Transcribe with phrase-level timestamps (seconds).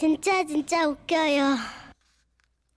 [0.00, 1.56] 진짜 진짜 웃겨요.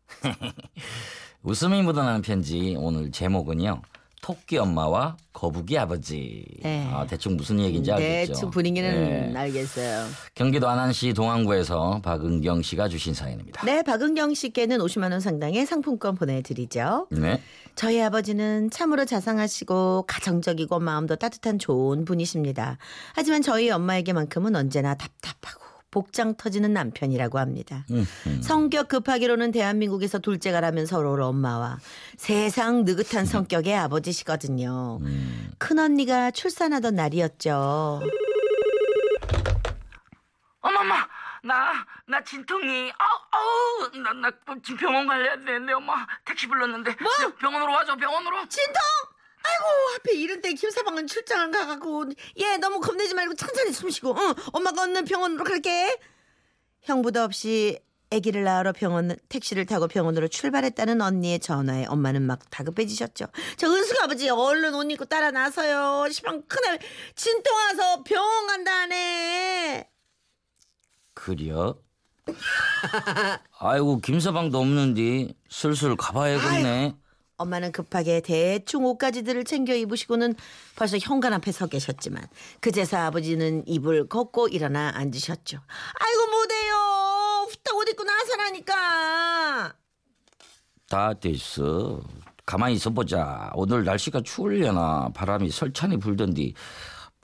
[1.43, 3.81] 웃음이 묻어나는 편지 오늘 제목은요.
[4.21, 6.43] 토끼 엄마와 거북이 아버지.
[6.61, 6.85] 네.
[6.91, 8.33] 아, 대충 무슨 얘기인지 알겠죠.
[8.33, 9.39] 대충 분위기는 네.
[9.39, 10.05] 알겠어요.
[10.35, 13.65] 경기도 안안시 동안구에서 박은경 씨가 주신 사연입니다.
[13.65, 17.07] 네, 박은경 씨께는 50만 원 상당의 상품권 보내드리죠.
[17.11, 17.41] 네.
[17.75, 22.79] 저희 아버지는 참으로 자상하시고 가정적이고 마음도 따뜻한 좋은 분이십니다.
[23.15, 25.62] 하지만 저희 엄마에게만큼은 언제나 답답하고
[25.97, 27.85] 복장 터지는 남편이라고 합니다.
[27.91, 28.03] 음,
[28.41, 31.77] 성격 급하기로는 대한민국에서 둘째가라면 서로 엄마와
[32.17, 34.97] 세상 느긋한 성격의 아버지시거든요.
[35.03, 35.51] 음.
[35.59, 38.01] 큰언니가 출산하던 날이었죠.
[40.61, 40.95] 어머머
[41.43, 44.31] 나 나 진통이 아우 아우 나 나
[44.63, 47.11] 지금 병원 가야 되는데 엄마 택시 불렀는데 뭐?
[47.19, 48.73] 병- 병원으로 와줘 병원으로 진통?
[49.43, 52.05] 아이고 하필 이런데 김사방은 출장을 가갖고
[52.39, 55.97] 얘 너무 겁내지 말고 천천히 숨쉬고 응 엄마가 얻는 병원으로 갈게
[56.81, 57.79] 형부도 없이
[58.11, 63.25] 아기를 낳으러 병원 택시를 타고 병원으로 출발했다는 언니의 전화에 엄마는 막 다급해지셨죠
[63.57, 66.79] 저 은숙 아버지 얼른 옷 입고 따라 나서요 시방 큰애
[67.15, 69.89] 진통 와서 병원 간다네
[71.13, 71.75] 그려?
[73.59, 76.95] 아이고 김서방도 없는데 슬슬 가봐야겠네.
[77.43, 80.35] 엄마는 급하게 대충 옷가지들을 챙겨 입으시고는
[80.75, 82.23] 벌써 현관 앞에 서 계셨지만
[82.59, 85.59] 그제서 아버지는 입을 걷고 일어나 앉으셨죠.
[85.93, 86.73] 아이고 못해요.
[87.49, 89.73] 후딱 옷 입고 나서라니까.
[90.89, 92.01] 다 됐어.
[92.45, 93.51] 가만히 있어보자.
[93.55, 96.53] 오늘 날씨가 추울려나 바람이 설찬이 불던디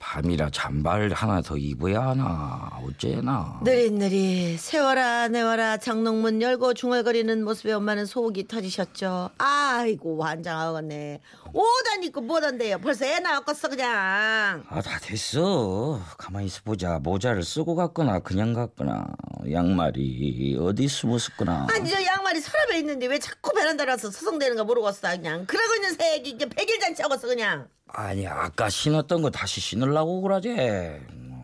[0.04, 3.60] 밤이라 잠발 하나 더 입어야 하나 어째나.
[3.62, 9.28] 느릿느릿 세워라 내워라 장롱문 열고 중얼거리는 모습에 엄마는 속이 터지셨죠.
[9.36, 11.20] 아이고 환장하겠네.
[11.52, 12.78] 옷안 입고 뭐던데요.
[12.78, 14.64] 벌써 애 낳았겠어 그냥.
[14.68, 16.00] 아 다 됐어.
[16.16, 16.98] 가만히 있어 보자.
[16.98, 19.06] 모자를 쓰고 갔거나 그냥 갔거나
[19.52, 21.66] 양말이 어디 숨었었거나.
[21.70, 25.92] 아니 저 양말이 서랍에 있는데 왜 자꾸 베란다로 와서 서성대는 거 모르겠어 그냥 그러고 있는
[25.94, 30.54] 새끼 이게 백일잔치 하겠어 그냥 아니 아까 신었던 거 다시 신으려고 그러지.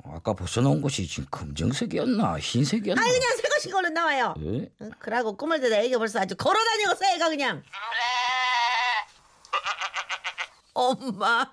[0.08, 3.02] 아까 벗어놓은 것이 지금 검정색이었나 흰색이었나.
[3.02, 4.70] 아이 그냥 새 것인 걸로 나와요 에?
[4.80, 7.62] 어, 그러고 꿈을 대다 애기 벌써 아주 걸어다니겠어 애가 그냥
[10.72, 11.50] 엄마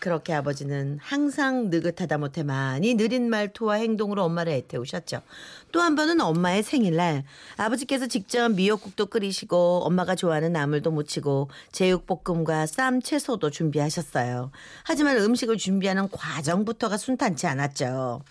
[0.00, 5.22] 그렇게 아버지는 항상 느긋하다 못해 많이 느린 말투와 행동으로 엄마를 애태우셨죠.
[5.70, 7.24] 또 한 번은 엄마의 생일날
[7.56, 14.50] 아버지께서 직접 미역국도 끓이시고 엄마가 좋아하는 나물도 무치고 제육볶음과 쌈 채소도 준비하셨어요.
[14.84, 18.22] 하지만 음식을 준비하는 과정부터가 순탄치 않았죠.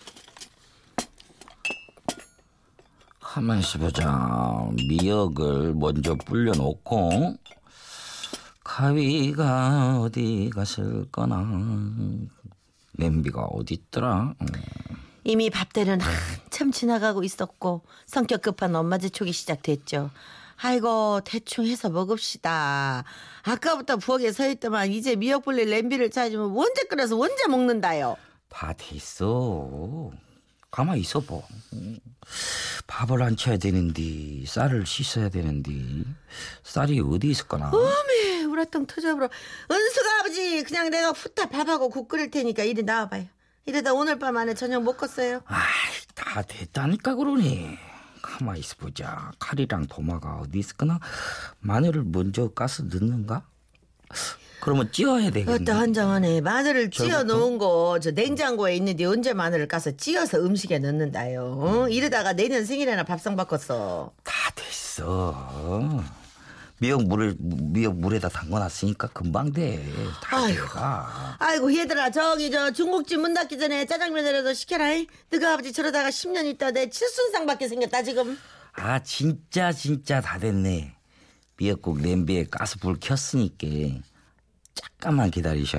[3.20, 4.68] 가만 있어 보자.
[4.88, 7.34] 미역을 먼저 불려놓고
[8.72, 11.40] 가위가 어디 갔을거나
[12.92, 14.34] 냄비가 어디 있더라.
[14.40, 14.46] 음.
[15.24, 20.10] 이미 밥때는 한참 지나가고 있었고 성격 급한 엄마 재촉이 시작됐죠.
[20.56, 23.04] 아이고 대충 해서 먹읍시다.
[23.42, 28.16] 아까부터 부엌에 서 있더만 이제 미역 불릴 냄비를 찾으면 언제 끓여서 언제 먹는다요.
[28.48, 30.10] 다 됐어.
[30.70, 31.36] 가만히 있어봐.
[31.74, 31.98] 음.
[32.86, 35.72] 밥을 안 쳐야 되는데 쌀을 씻어야 되는데
[36.62, 37.68] 쌀이 어디 있을거나.
[37.68, 38.31] 어메
[38.62, 39.28] 우라통 터져버려.
[39.70, 43.24] 은수가 아버지 그냥 내가 후딱 밥하고 국 끓일 테니까 이리 나와봐요.
[43.66, 45.42] 이러다 오늘 밤 안에 저녁 먹겠어요.
[45.46, 45.62] 아이
[46.14, 47.76] 다 됐다니까 그러니.
[48.22, 49.32] 가만히 있어 보자.
[49.38, 51.00] 칼이랑 도마가 어디 있을거나
[51.60, 53.44] 마늘을 먼저 까서 넣는가?
[54.60, 55.52] 그러면 찌어야 되겠네.
[55.54, 57.24] 어따 한장하네 마늘을 찌어?
[57.24, 61.88] 놓은 거 저 냉장고에 있는데 언제 마늘을 까서 찌어서 음식에 넣는다요 어?
[61.88, 66.04] 이러다가 내년 생일에나 밥상 바꿨어 다 됐어.
[66.82, 69.88] 미역 물을 미역 물에다 담궈놨으니까 금방 돼.
[70.20, 70.62] 다 아이고.
[70.62, 71.36] 돼가.
[71.38, 75.06] 아이고 얘들아 저기 저 중국집 문 닫기 전에 짜장면이라도 시켜라 이.
[75.30, 78.36] 너가 아버지 저러다가 10년 있다 내 칠순상 받게 생겼다 지금
[78.72, 80.96] 아 진짜 진짜 다 됐네.
[81.56, 83.68] 미역국 냄비에 가스 불 켰으니까
[84.74, 85.78] 잠깐만 기다리셔.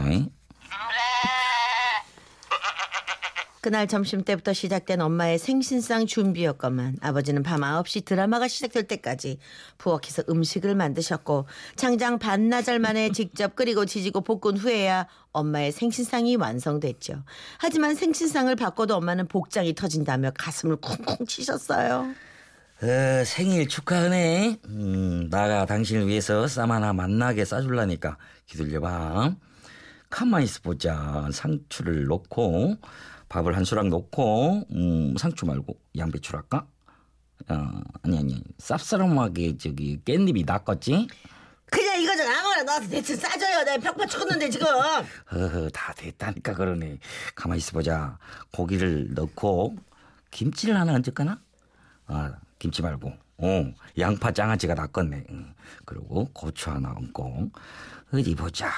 [3.64, 3.74] 잉?
[3.74, 9.40] 그날 점심 때부터 시작된 엄마의 생신상 준비였건만 아버지는 밤 9시 드라마가 시작될 때까지
[9.78, 17.24] 부엌에서 음식을 만드셨고 장장 반나절 만에 직접 끓이고 지지고 볶은 후에야 엄마의 생신상이 완성됐죠.
[17.58, 22.14] 하지만 생신상을 바꿔도 엄마는 복장이 터진다며 가슴을 쿵쿵 치셨어요.
[22.82, 24.58] 어, 생일 축하하네.
[24.66, 29.36] 음, 나가 당신을 위해서 쌈 하나 만나게 싸줄라니까 기다려봐.
[30.10, 31.28] 가만히 있어 보자.
[31.32, 32.76] 상추를 넣고
[33.34, 36.68] 밥을 한 수락 넣고 음, 상추 말고 양배추를 할까?
[37.50, 41.08] 어, 아니 아니 쌉싸름하게 저기 깻잎이 낫겠지?
[41.66, 43.64] 그냥 이거 좀 아무거나 넣어서 대충 싸줘요.
[43.64, 44.68] 내가 벽파 죽었는데 지금.
[45.32, 47.00] 허허 다 됐다니까 그러네.
[47.34, 48.20] 가만히 있어보자.
[48.52, 49.78] 고기를 넣고
[50.30, 51.42] 김치를 하나 얹을까나?
[52.06, 55.56] 아 김치 말고 어 양파 장아찌가 낫겠네 응.
[55.86, 57.50] 그리고 고추 하나 얹고
[58.14, 58.70] 어디 보자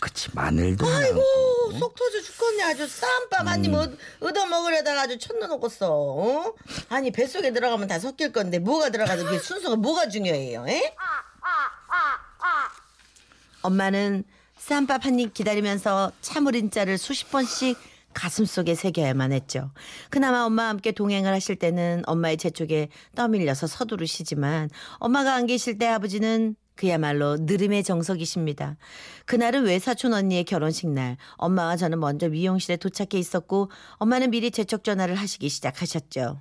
[0.00, 3.98] 그치 마늘도 얹 고 오, 속 터져 죽겠네 아주 쌈밥 한입 음.
[4.20, 5.18] 얻어 먹으려다가 아주
[5.48, 6.54] 놓겠어 어?
[6.88, 10.94] 아니 뱃속에 들어가면 다 섞일 건데 뭐가 들어가도 그 순서가 뭐가 중요해요 에?
[13.62, 14.24] 엄마는
[14.58, 17.76] 쌈밥 한 입 기다리면서 참으린 자를 수십 번씩
[18.14, 19.70] 가슴속에 새겨야만 했죠.
[20.08, 26.56] 그나마 엄마와 함께 동행을 하실 때는 엄마의 재촉에 떠밀려서 서두르시지만 엄마가 안 계실 때 아버지는
[26.76, 28.76] 그야말로 느름의 정석이십니다.
[29.24, 35.14] 그날은 외사촌 언니의 결혼식 날 엄마와 저는 먼저 미용실에 도착해 있었고 엄마는 미리 재촉 전화를
[35.14, 36.40] 하시기 시작하셨죠.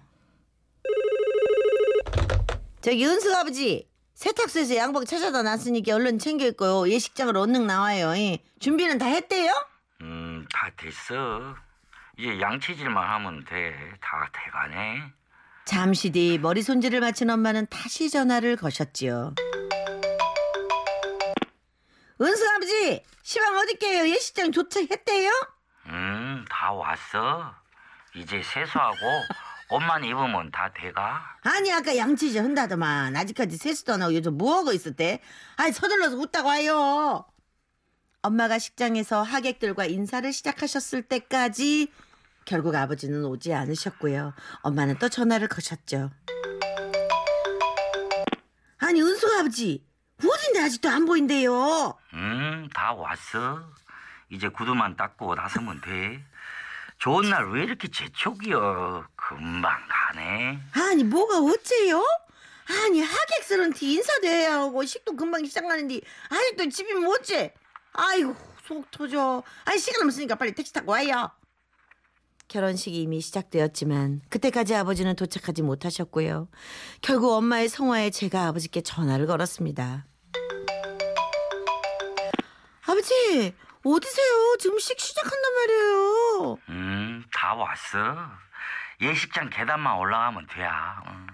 [2.82, 6.88] 저기 은숙 아버지 세탁소에서 양복 찾아다 놨으니까 얼른 챙겨 입고요.
[6.90, 8.14] 예식장으로 얼른 나와요.
[8.16, 8.40] 예.
[8.60, 9.52] 준비는 다 했대요?
[10.02, 11.56] 음 다 됐어
[12.20, 15.02] 이제 양치질만 하면 돼 다 돼가네
[15.66, 19.34] 잠시 뒤 머리 손질을 마친 엄마는 다시 전화를 거셨지요.
[22.22, 24.08] 은숙 아버지 시방 어디게요?
[24.10, 25.32] 예식장 도착했대요?
[25.88, 27.54] 음 다 왔어
[28.16, 28.96] 이제 세수하고
[29.70, 35.22] 옷만 입으면 다 돼가 아니 아까 양치질 한다더만 아직까지 세수도 안 하고 요즘 뭐하고 있었대?
[35.58, 37.26] 아니 서둘러서 웃다고 와요.
[38.22, 41.92] 엄마가 식장에서 하객들과 인사를 시작하셨을 때까지
[42.46, 44.34] 결국 아버지는 오지 않으셨고요.
[44.62, 46.12] 엄마는 또 전화를 거셨죠.
[48.78, 49.86] 아니 은숙 아버지
[50.56, 51.98] 어딘데 아직도 안 보인대요.
[52.13, 53.62] 음 다 왔어
[54.30, 56.24] 이제 구두만 닦고 나서면 돼
[56.98, 62.04] 좋은 날 왜 이렇게 재촉이여 금방 가네 아니 뭐가 어째요?
[62.68, 67.54] 아니 하객들한테 인사도 해야 하고 식도 금방 시작하는데 아직도 집이면 어째?
[67.94, 68.36] 아이고
[68.68, 69.44] 속 터져.
[69.66, 71.30] 아니 시간 없으니까 빨리 택시 타고 와요.
[72.48, 76.48] 결혼식이 이미 시작되었지만 그때까지 아버지는 도착하지 못하셨고요.
[77.02, 80.06] 결국 엄마의 성화에 제가 아버지께 전화를 걸었습니다.
[83.06, 84.56] 아버지 어디세요?
[84.60, 86.57] 지금 식 시작한단 말이에요.
[86.69, 88.16] 음 다 왔어
[89.02, 91.28] 예식장 계단만 올라가면 돼야 응.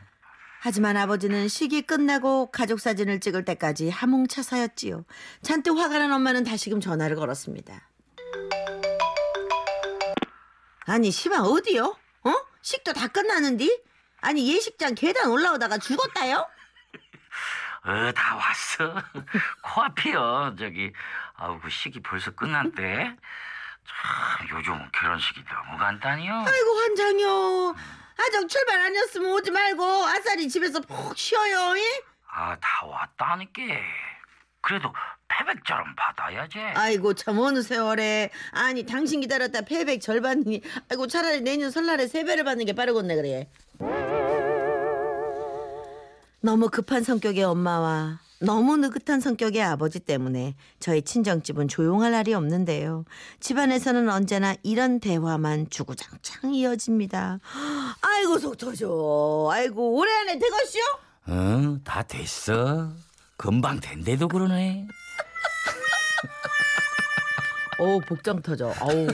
[0.59, 5.05] 하지만 아버지는 식이 끝나고 가족 사진을 찍을 때까지 하몽차사였지요.
[5.43, 7.87] 잔뜩 화가 난 엄마는 다시금 전화를 걸었습니다.
[10.87, 11.95] 아니 시방 어디요?
[12.23, 12.33] 어?
[12.61, 13.81] 식도 다 끝나는디?
[14.19, 16.45] 아니 예식장 계단 올라오다가 죽었다요?
[17.83, 19.01] 어, 다 왔어.
[19.63, 20.55] 코앞이요.
[20.59, 20.91] 저기,
[21.35, 23.15] 아우, 그 시기 벌써 끝났대.
[23.83, 26.33] 참, 요즘 결혼식이 너무 간단해요.
[26.33, 27.75] 아이고 환장요.
[28.17, 31.75] 아직 출발 아니었으면 오지 말고 아싸리 집에서 푹 쉬어요.
[31.77, 32.03] 예?
[32.31, 33.61] 아, 다 왔다니까.
[34.61, 34.93] 그래도
[35.27, 36.59] 패백처럼 받아야지.
[36.75, 40.61] 아이고 참 어느 세월에 아니 당신 기다렸다 패백 절반이니
[40.91, 43.49] 아이고 차라리 내년 설날에 세 배를 받는 게 빠르겠네 그래
[46.41, 53.05] 너무 급한 성격의 엄마와 너무 느긋한 성격의 아버지 때문에 저희 친정집은 조용할 날이 없는데요.
[53.39, 57.39] 집안에서는 언제나 이런 대화만 주구장창 이어집니다.
[58.01, 59.47] 아이고 속 터져.
[59.51, 60.79] 아이고 올해 안에 되겠슈?
[61.29, 62.89] 응 다 됐어.
[63.37, 64.87] 금방 된대도 그러네.
[67.77, 68.73] 어우 복장 터져.
[68.81, 69.07] 어우.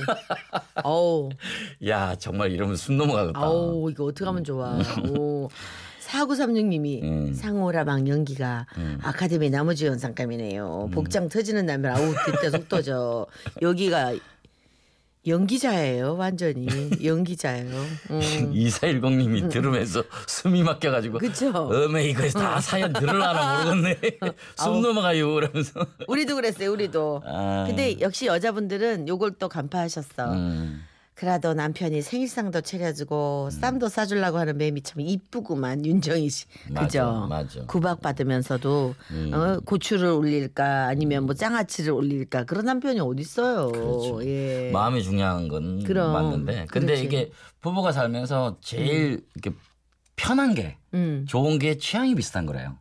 [0.83, 1.29] 어우.
[1.87, 3.37] 야 정말 이러면 숨 넘어가겠다.
[3.39, 4.77] 아우 이거 어떻게 하면 좋아.
[5.09, 5.49] 오.
[6.07, 7.33] 4936님이 음.
[7.33, 8.65] 상호라방 연기가
[9.01, 10.89] 아카데미 나무주연상감이네요.
[10.93, 13.27] 복장 터지는 날면 아우 그때 속 터져.
[13.61, 14.15] 여기가
[15.25, 16.67] 연기자예요 완전히
[17.03, 17.75] 연기자예요.
[18.11, 18.19] 음.
[18.55, 21.49] 2410님이 들으면서 숨이 막혀가지고 그쵸?
[21.49, 23.99] 어메 이거 다 사연 들으려나 모르겠네
[24.55, 27.23] 숨 넘어가요 그러면서 우리도 그랬어요 우리도.
[27.25, 27.65] 아.
[27.67, 30.31] 근데 역시 여자분들은 요걸 또 간파하셨어.
[30.33, 30.83] 음.
[31.17, 36.45] 그래도 남편이 생일상도 차려주고 쌈도 싸주려고 하는 매미 참 이쁘구만 윤정희 씨.
[36.69, 37.27] 맞아, 그죠?
[37.27, 37.65] 맞아.
[37.65, 39.31] 구박 받으면서도 음.
[39.33, 43.71] 어, 고추를 올릴까 아니면 뭐 장아찌를 올릴까 그런 남편이 어디 있어요?
[43.71, 44.23] 그렇죠.
[44.27, 44.69] 예.
[44.71, 46.13] 마음이 중요한 건 그럼.
[46.13, 47.05] 맞는데 근데 그렇지.
[47.05, 47.31] 이게
[47.61, 49.57] 부부가 살면서 제일 이렇게
[50.15, 51.25] 편한 게 음.
[51.27, 52.77] 좋은 게 취향이 비슷한 거래요.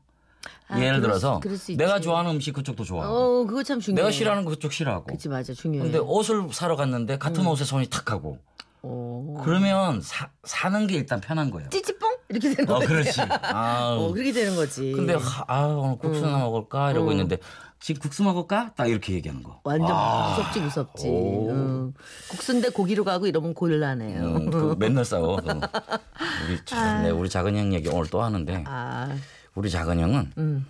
[0.68, 2.00] 아, 예를 그럴 들어서 수- 그럴 수 내가.
[2.00, 4.00] 좋아하는 음식 그쪽도 좋아하고 어, 그거 참 중요해.
[4.02, 5.82] 내가 싫어하는 거 그쪽 싫어하고 그치 맞아 중요해.
[5.85, 7.49] 근데 옷을 사러 갔는데 같은 음.
[7.49, 8.38] 옷에 손이 탁 가고
[8.82, 9.40] 어.
[9.44, 11.68] 그러면 사, 사는 게 일단 편한 거예요.
[11.70, 12.87] 찌찌뽕 이렇게 되는 어 거지.
[12.88, 13.20] 그렇지.
[13.42, 14.92] 아 어, 그렇게 되는 거지.
[14.92, 17.12] 근데 하, 아 오늘 국수나 먹을까 이러고 음.
[17.12, 17.38] 있는데
[17.78, 19.61] 지금 국수 먹을까 딱 이렇게 얘기하는 거.
[19.62, 20.30] 완전 아.
[20.37, 21.08] 무섭지 무섭지.
[21.08, 21.50] 오.
[21.50, 21.94] 응.
[22.30, 24.23] 국수인데 고기로 가고 이러면 곤란해요.
[24.25, 25.37] 음, 그 맨날 싸워.
[25.37, 25.46] 그.
[26.49, 29.14] 우리 참, 네, 우리 작은 형 얘기 오늘 또 하는데 아,
[29.56, 30.66] 우리 작은 형은 음.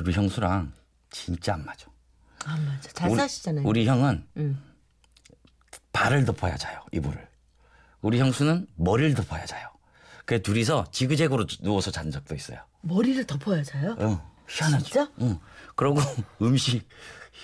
[0.00, 0.72] 우리 형수랑
[1.10, 1.86] 진짜 안 맞아.
[2.46, 2.88] 아 맞아.
[2.92, 3.68] 잘 우리, 사시잖아요.
[3.68, 4.62] 우리 형은 음.
[5.92, 7.28] 발을 덮어야 자요 이불을.
[8.00, 9.68] 우리 형수는 머리를 덮어야 자요.
[10.24, 12.58] 그 둘이서 지그재그로 누워서 잔 적도 있어요.
[12.80, 13.94] 머리를 덮어야 자요?
[13.98, 14.84] 어, 희한하지.
[14.84, 15.10] 진짜?
[15.20, 15.38] 응.
[15.76, 16.00] 그러고
[16.40, 16.88] 음식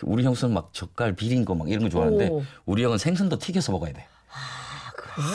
[0.02, 2.42] 우리 형수는 막 젓갈 비린 거 막 이런 거 좋아하는데 오.
[2.64, 4.06] 우리 형은 생선도 튀겨서 먹어야 돼.
[4.96, 5.26] 그래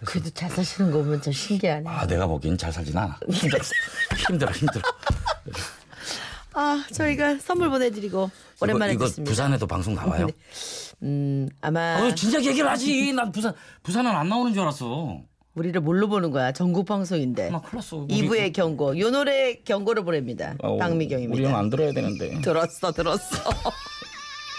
[0.00, 1.88] 도 잘 사시는 거 보면 참 신기하네.
[1.88, 3.18] 아 내가 보기엔 잘 살진 않아.
[3.30, 3.62] 힘들어.
[4.28, 4.82] 힘들어 힘들어.
[6.54, 8.30] 아, 저희가 선물 보내드리고
[8.60, 9.30] 오랜만에 이거, 이거 듣습니다.
[9.30, 10.26] 부산에도 방송 나와요?
[10.26, 10.32] 네.
[11.02, 13.12] 음, 아마 어, 진작 얘기를 하지.
[13.12, 15.20] 난 부산 부산은 안 나오는 줄 알았어.
[15.54, 16.52] 우리를 뭘로 보는 거야?
[16.52, 17.50] 전국 방송인데.
[17.50, 17.96] 나 큰일 났어.
[17.98, 18.98] 우리- 2부의 경고.
[18.98, 20.54] 요 노래 경고를 보냅니다.
[20.62, 21.34] 아, 박미경입니다.
[21.34, 22.40] 우리 형 안 들어야 되는데.
[22.42, 23.36] 들었어, 들었어.